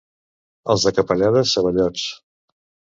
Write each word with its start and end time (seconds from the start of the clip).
Els 0.75 0.87
de 0.89 0.95
Capellades, 1.01 1.55
ceballots. 1.55 2.11